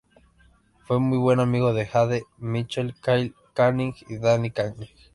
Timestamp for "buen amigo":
1.19-1.75